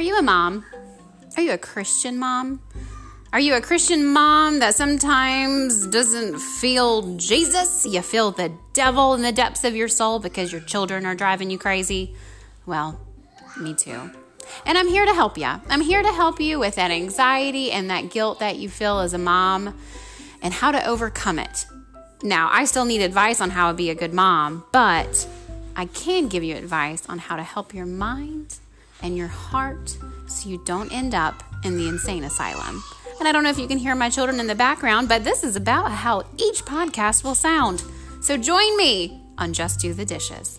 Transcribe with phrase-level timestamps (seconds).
[0.00, 0.64] Are you a mom?
[1.36, 2.62] Are you a Christian mom?
[3.34, 7.84] Are you a Christian mom that sometimes doesn't feel Jesus?
[7.84, 11.50] You feel the devil in the depths of your soul because your children are driving
[11.50, 12.14] you crazy?
[12.64, 12.98] Well,
[13.60, 14.10] me too.
[14.64, 15.60] And I'm here to help you.
[15.68, 19.12] I'm here to help you with that anxiety and that guilt that you feel as
[19.12, 19.78] a mom
[20.40, 21.66] and how to overcome it.
[22.22, 25.28] Now, I still need advice on how to be a good mom, but
[25.76, 28.60] I can give you advice on how to help your mind
[29.02, 29.96] and your heart
[30.26, 32.82] so you don't end up in the insane asylum.
[33.18, 35.44] And I don't know if you can hear my children in the background, but this
[35.44, 37.82] is about how each podcast will sound.
[38.22, 40.58] So join me on Just Do the Dishes.